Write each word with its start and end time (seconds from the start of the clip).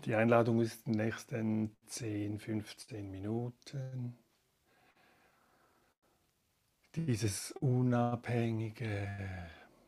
Die 0.00 0.14
Einladung 0.14 0.60
ist 0.60 0.86
in 0.86 0.94
den 0.94 1.04
nächsten 1.04 1.76
10, 1.86 2.38
15 2.38 3.10
Minuten. 3.10 4.16
Dieses 6.96 7.52
unabhängige 7.52 9.08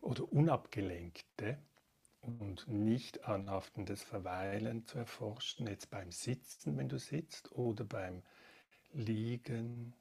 oder 0.00 0.32
unabgelenkte 0.32 1.56
und 2.20 2.66
nicht 2.66 3.28
anhaftendes 3.28 4.02
Verweilen 4.02 4.86
zu 4.86 4.98
erforschen, 4.98 5.68
jetzt 5.68 5.90
beim 5.90 6.10
Sitzen, 6.10 6.76
wenn 6.76 6.88
du 6.88 6.98
sitzt, 6.98 7.52
oder 7.52 7.84
beim 7.84 8.22
Liegen 8.92 9.94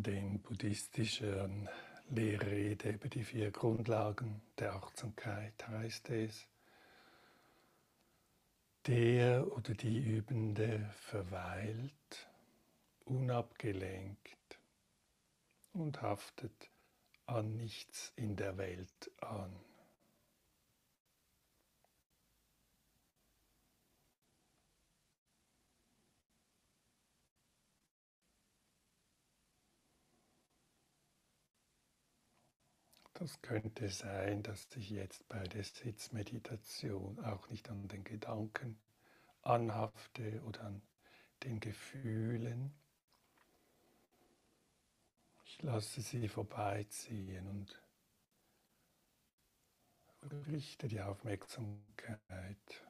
in 0.00 0.02
den 0.02 0.40
buddhistischen 0.40 1.68
Lehrrede 2.08 2.88
über 2.88 3.08
die 3.08 3.22
vier 3.22 3.50
Grundlagen 3.50 4.40
der 4.58 4.74
Achtsamkeit 4.74 5.68
heißt 5.68 6.08
es, 6.08 6.48
der 8.86 9.46
oder 9.52 9.74
die 9.74 9.98
Übende 9.98 10.88
verweilt, 11.00 12.30
unabgelenkt 13.04 14.58
und 15.74 16.00
haftet 16.00 16.70
an 17.26 17.58
nichts 17.58 18.14
in 18.16 18.36
der 18.36 18.56
Welt 18.56 19.10
an. 19.20 19.52
Das 33.20 33.42
könnte 33.42 33.90
sein, 33.90 34.42
dass 34.42 34.70
sich 34.70 34.88
jetzt 34.88 35.28
bei 35.28 35.46
der 35.46 35.62
Sitzmeditation 35.62 37.22
auch 37.22 37.50
nicht 37.50 37.68
an 37.68 37.86
den 37.86 38.02
Gedanken 38.02 38.80
anhafte 39.42 40.42
oder 40.44 40.62
an 40.62 40.80
den 41.42 41.60
Gefühlen. 41.60 42.72
Ich 45.44 45.60
lasse 45.60 46.00
sie 46.00 46.28
vorbeiziehen 46.28 47.46
und 47.46 47.82
richte 50.46 50.88
die 50.88 51.02
Aufmerksamkeit 51.02 52.86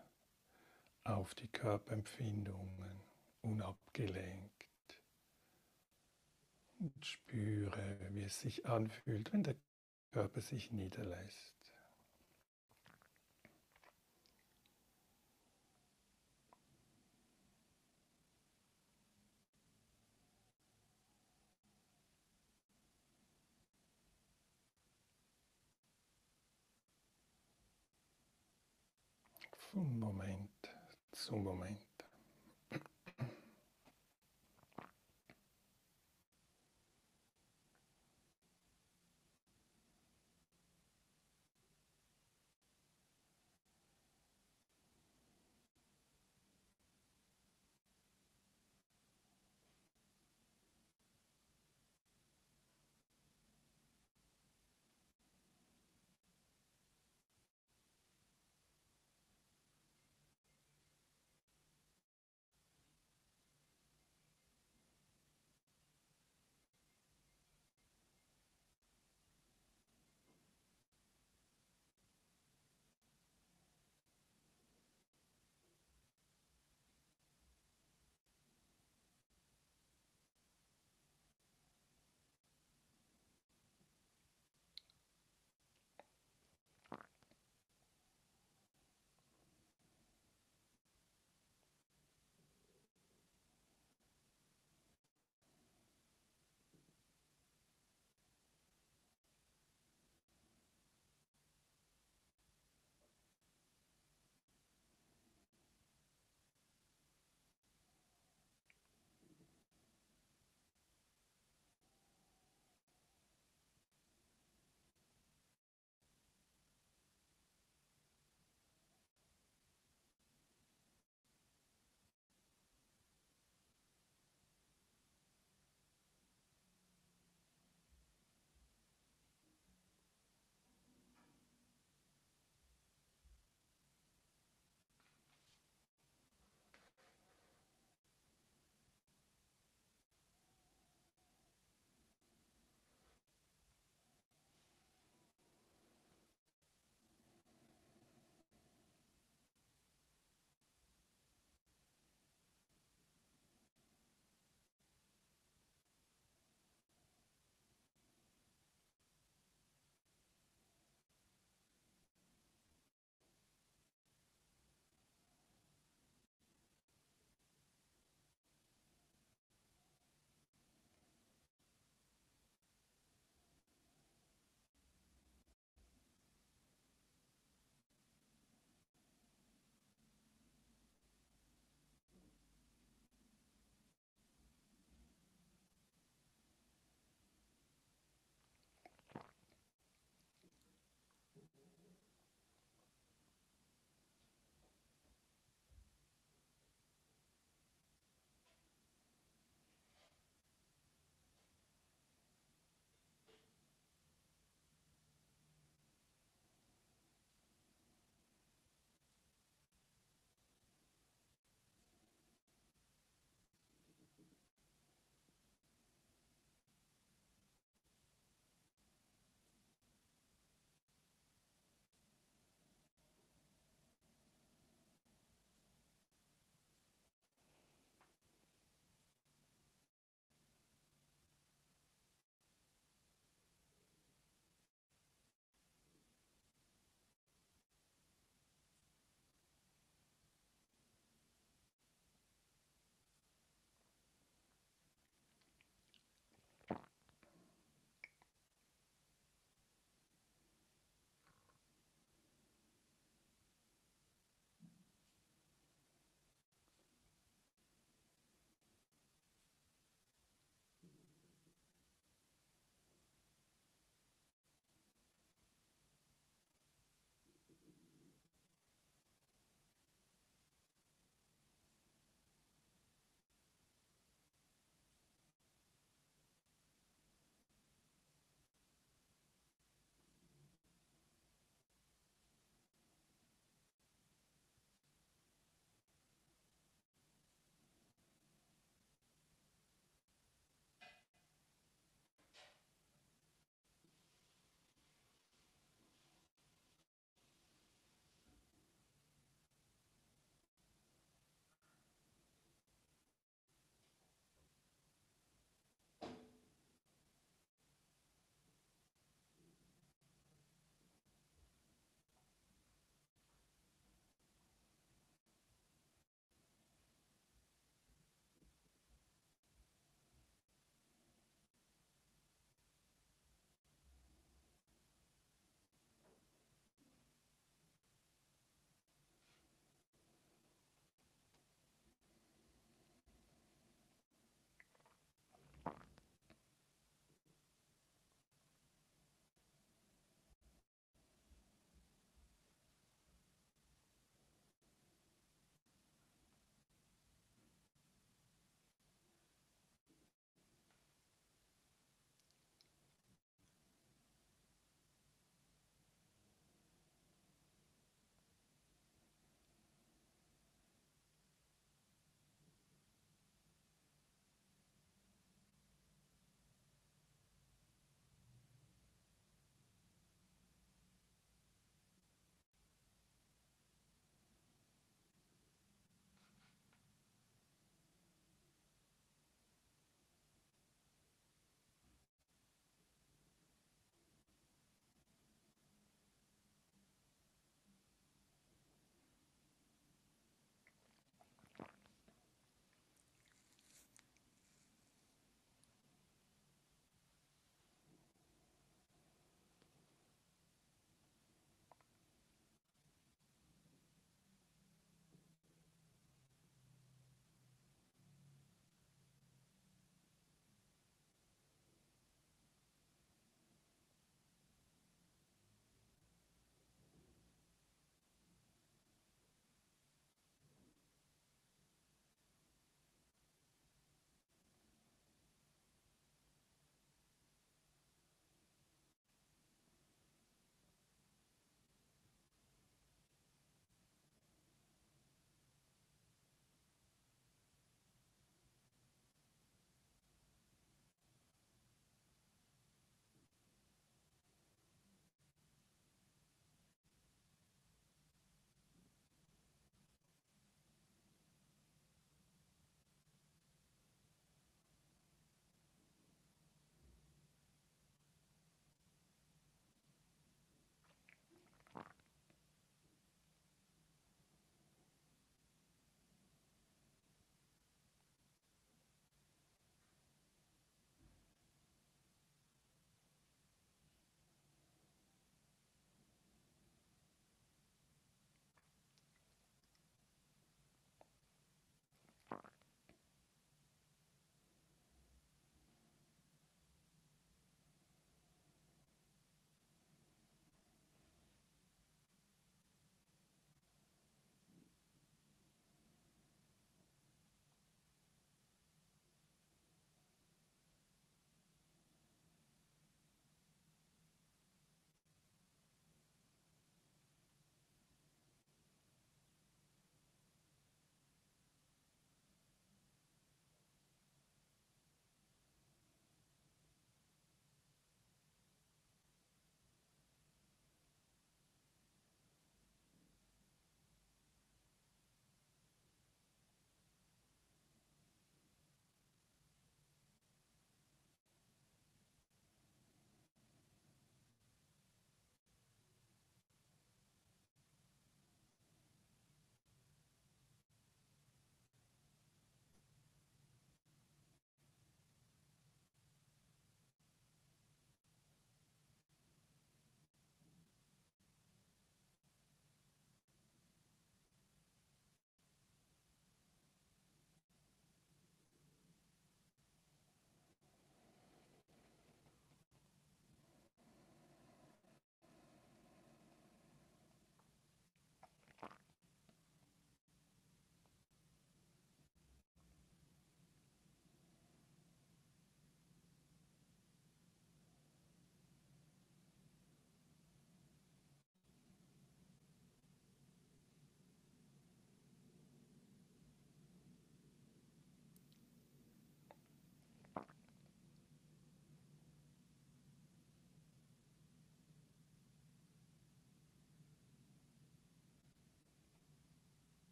auf 1.03 1.35
die 1.35 1.49
Körperempfindungen 1.49 3.01
unabgelenkt 3.43 4.69
und 6.79 7.05
spüre, 7.05 7.99
wie 8.11 8.23
es 8.23 8.41
sich 8.41 8.67
anfühlt, 8.67 9.33
wenn 9.33 9.43
der 9.43 9.57
Körper 10.11 10.41
sich 10.41 10.73
niederlässt. 10.73 11.55
Von 29.73 29.99
Moment 30.01 30.51
zu 31.13 31.37
Moment. 31.37 31.90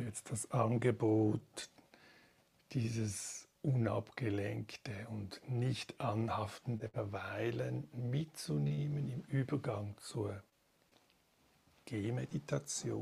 Jetzt 0.00 0.30
das 0.30 0.50
Angebot, 0.50 1.70
dieses 2.72 3.48
unabgelenkte 3.62 5.06
und 5.10 5.40
nicht 5.48 6.00
anhaftende 6.00 6.88
Verweilen 6.88 7.88
mitzunehmen 7.92 9.08
im 9.08 9.22
Übergang 9.22 9.94
zur 9.98 10.42
Gehmeditation. 11.84 12.90